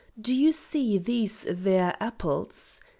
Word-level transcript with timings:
Do 0.19 0.33
you 0.33 0.51
see 0.51 0.97
these 0.97 1.43
three 1.43 1.75
apples?" 1.77 2.81